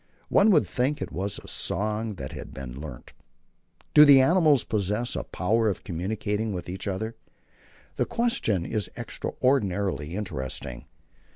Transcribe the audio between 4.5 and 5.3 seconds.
possess a